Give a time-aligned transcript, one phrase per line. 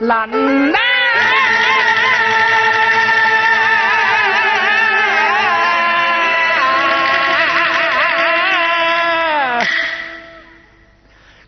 [0.00, 0.28] 难
[0.72, 0.78] 呐！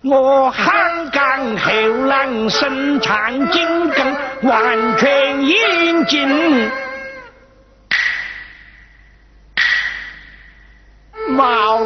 [0.02, 1.72] 我汉江后
[2.06, 6.70] 浪身长筋更完全应尽。
[11.28, 11.84] 毛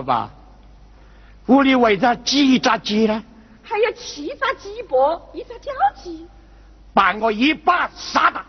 [0.00, 0.30] 老爸，
[1.48, 3.22] 屋里围着几只鸡呢？
[3.62, 5.70] 还有七只鸡脖，一只叫
[6.02, 6.26] 鸡，
[6.94, 8.42] 把我一把杀了，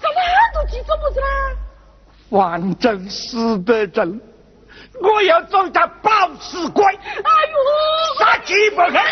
[0.00, 0.16] 杀那么
[0.54, 1.26] 多鸡做么子啦？
[2.30, 4.20] 反正死得正，
[5.02, 9.02] 我要做个暴死鬼，哎呦，杀鸡不肯。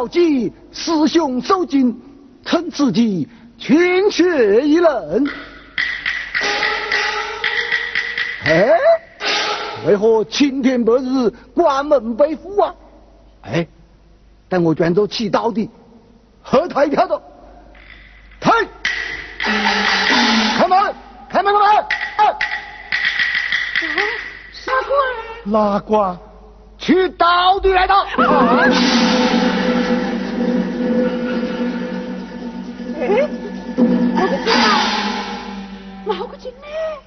[0.00, 2.00] 设巧计，师兄受惊，
[2.44, 3.28] 趁自己
[3.58, 5.28] 群血一人。
[8.46, 8.72] 哎，
[9.86, 12.74] 为何青天白日关门被虎啊？
[13.42, 13.66] 哎，
[14.48, 15.68] 但我卷走起刀的，
[16.42, 17.22] 何台跳着，
[18.40, 18.50] 抬，
[20.58, 20.94] 开门，
[21.28, 21.54] 开门，开门！
[22.16, 22.34] 哎，
[24.52, 24.96] 傻瓜，
[25.44, 26.18] 哪瓜？
[26.78, 28.04] 去刀的来到。
[28.04, 28.70] 哎，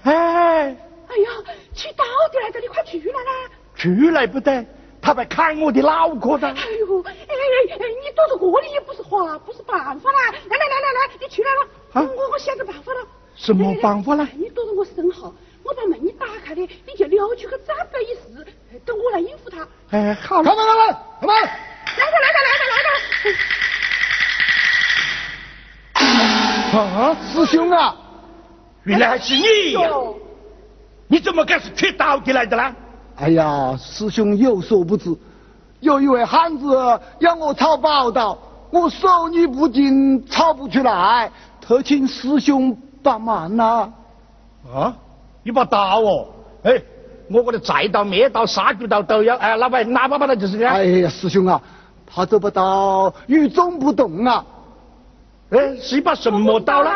[0.03, 1.29] 哎，哎呀，
[1.73, 3.49] 取刀的来着，你快去来啦！
[3.75, 4.65] 出来不得，
[5.01, 6.47] 他来砍我的脑壳的。
[6.47, 7.33] 哎呦，哎哎
[7.71, 10.31] 哎，你躲在这里也不是话，不是办法啦！
[10.49, 11.61] 来来来来来，你出来了，
[11.93, 12.99] 啊我我想个办法了。
[13.35, 15.33] 什么办法呢你躲在我身后，
[15.63, 18.45] 我把门一打开的，你就溜出去战备一试，
[18.85, 19.67] 等我来应付他。
[19.91, 21.35] 哎，好了，开门，开门，开门！
[21.97, 22.89] 来的来的来的来的。
[26.77, 27.95] 啊，师兄啊！
[28.83, 29.81] 原来还是你呀！
[29.81, 30.15] 哟，
[31.07, 32.75] 你怎么敢是取刀的来的呢？
[33.15, 35.15] 哎呀，师兄有所不知，
[35.79, 38.37] 有一位汉子要我抄宝刀，
[38.71, 41.31] 我手艺不精，抄不出来，
[41.61, 43.89] 特请师兄帮忙呐、
[44.73, 44.93] 啊，
[45.43, 46.27] 一把刀哦，
[46.63, 46.81] 哎，
[47.29, 50.73] 我这的菜刀、灭刀、杀猪刀都要，哎，老板哪把把它就是这样。
[50.73, 51.61] 哎呀，师兄啊，
[52.05, 54.43] 他这把刀与众不同啊！
[55.51, 56.89] 哎，是一把什么刀呢？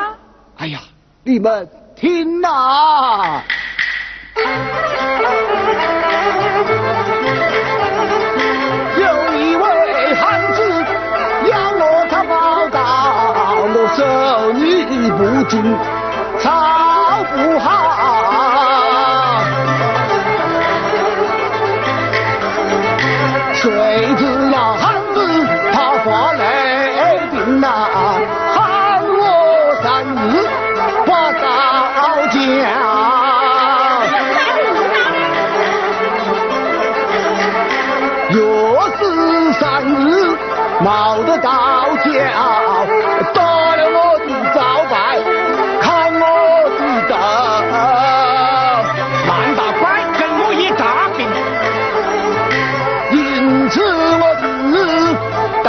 [0.57, 0.81] 哎呀，
[1.23, 3.41] 你们听呐、
[8.97, 9.03] 有
[9.35, 10.61] 一位汉子
[11.49, 12.79] 要我抄宝刀，
[13.73, 13.99] 我手
[14.53, 14.65] 艺
[15.11, 15.19] 不
[15.49, 15.55] 精，
[16.39, 16.45] 操
[17.35, 17.65] 不好。
[23.53, 23.65] 谁
[24.17, 24.21] 知
[40.87, 41.51] 保得到
[41.97, 42.07] 叫，
[43.33, 43.41] 打
[43.75, 45.19] 了我的招牌，
[45.81, 46.23] 看我
[46.79, 47.13] 的刀。
[49.27, 50.87] 满大官跟我一仗
[51.17, 51.27] 兵，
[53.11, 53.19] 因
[53.69, 54.73] 此我自
[55.61, 55.67] 到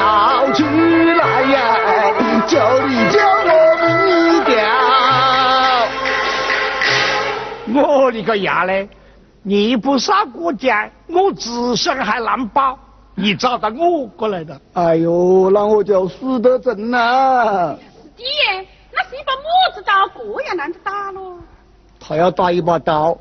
[0.52, 0.62] 去
[1.14, 1.20] 来
[1.50, 1.58] 呀，
[2.46, 3.50] 叫你叫我
[3.82, 3.86] 命
[4.36, 4.54] 一条。
[7.74, 8.88] 我的个伢嘞，
[9.42, 12.78] 你不杀过家，我自身还难保。
[13.20, 14.58] 你找到我过来的。
[14.74, 17.76] 哎呦，那我就死得正呐！
[17.76, 18.22] 师弟，
[18.92, 19.42] 那是一把么
[19.74, 21.36] 子刀，这样难着打喽？
[21.98, 23.18] 他要打一把刀，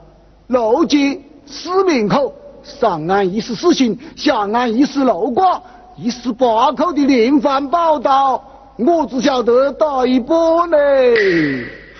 [0.47, 5.59] 路街四面口，上岸一十四星，下岸一十六卦，
[5.95, 8.33] 一十八口的连环宝刀，
[8.77, 10.35] 我只晓得打一把
[10.67, 10.77] 呢。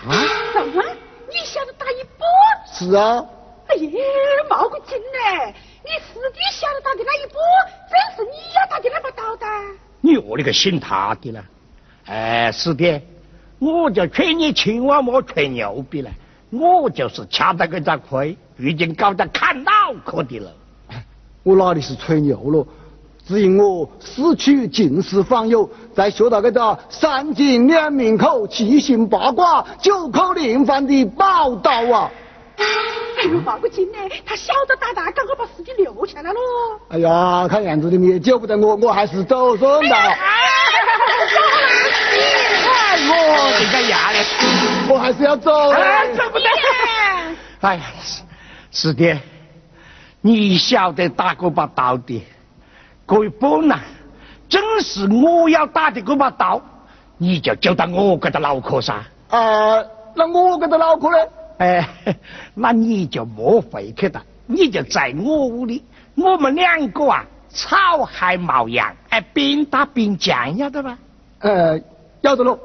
[0.08, 0.14] 啊？
[0.54, 0.84] 什么？
[1.30, 2.26] 你晓得打一把？
[2.72, 3.26] 是啊。
[3.70, 4.00] 哎呀，
[4.48, 5.54] 冒个劲呢！
[5.88, 7.40] 你师弟晓得打的那一把，
[7.88, 9.46] 正是你要打的那把刀的。
[10.02, 11.42] 你何里个信他的呢？
[12.06, 13.02] 哎，师弟，
[13.58, 16.12] 我就劝你千万莫吹牛逼了。
[16.50, 19.72] 我就是吃到个这亏，如今搞得砍脑
[20.04, 20.52] 壳的了。
[21.44, 22.68] 我哪里是吹牛了？
[23.26, 32.12] 只因我四处尽是访友，在学到个个三进两面口、七星八卦、九口连环的宝刀啊！
[32.58, 33.98] 哎呦，报个警呢！
[34.26, 36.40] 他晓得打大，赶快把司机留下来喽！
[36.90, 39.96] 哎呀，看样子你们也救不得我，我还是走算了。
[39.96, 40.16] 哎
[43.10, 43.14] 我
[43.60, 44.18] 这个牙嘞，
[44.90, 45.72] 我还是要走。
[45.72, 46.46] 哎，走不得。
[47.62, 47.82] 哎呀，
[48.72, 49.16] 师弟，
[50.22, 52.26] 你晓得打这把刀的？
[53.06, 53.80] 各位本呐，
[54.50, 56.62] 正是我要打的这把刀，
[57.18, 58.98] 你就救到我这个脑壳上。
[59.30, 59.84] 啊，
[60.16, 61.18] 那我这个脑壳呢？
[61.58, 61.88] 哎，
[62.56, 65.84] 那你就莫回去了，你就在我屋里，
[66.16, 70.98] 我们两个啊，草还毛样，哎，边打边讲，要得吧？
[71.40, 71.80] 呃，
[72.22, 72.60] 要得喽。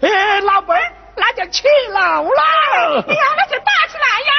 [0.00, 3.04] 哎，老辈儿，那就起楼了。
[3.06, 4.32] 哎呀，那就打起来呀！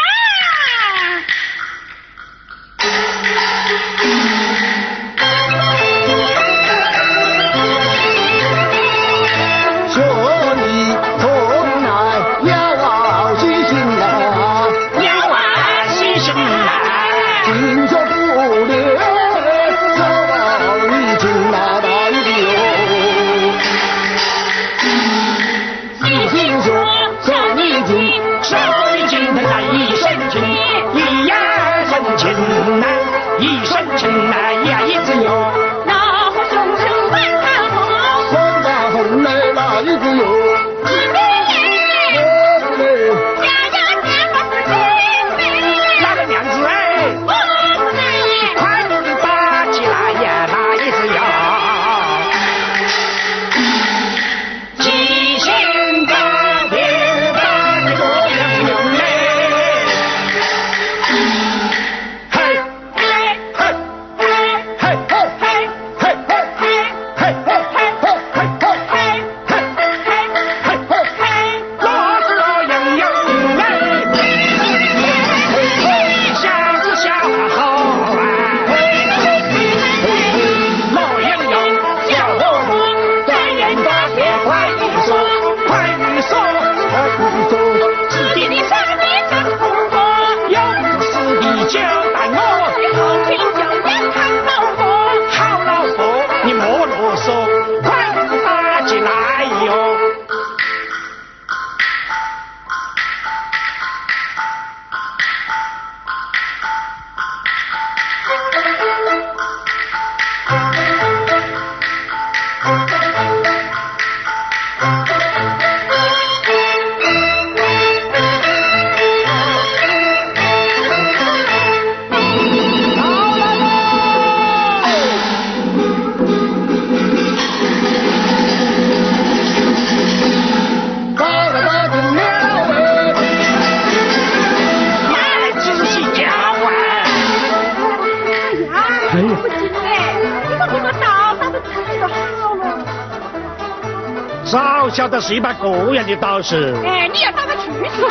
[144.89, 146.75] 晓得是一把个样的刀是？
[146.85, 147.63] 哎，你要打得去
[147.95, 148.09] 是吗？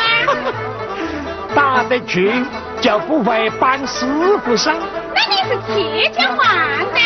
[1.55, 2.31] 打得去
[2.79, 4.05] 就不会帮师
[4.45, 4.75] 傅上。
[5.13, 6.47] 那你是铁匠王
[6.93, 6.99] 的？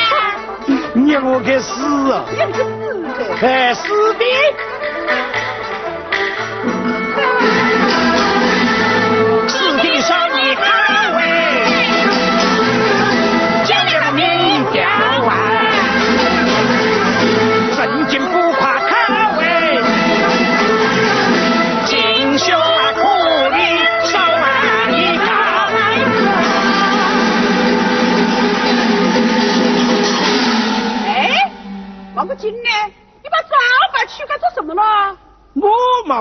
[0.93, 2.23] 你我去死啊！
[2.29, 2.67] 你去死！
[3.39, 4.23] 去，死的！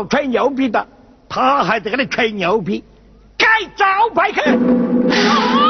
[0.08, 0.86] 吹牛逼的，
[1.28, 2.82] 他还在那里吹牛逼，
[3.36, 3.46] 盖
[3.76, 4.40] 招牌去。